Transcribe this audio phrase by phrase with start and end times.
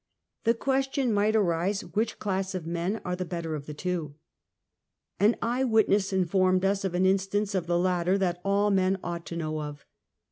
[0.45, 4.15] The question might arise which class of men are the better of the two?
[5.19, 9.27] An eye witness informed us of an instance of the latter that all men ought
[9.27, 9.85] to know of.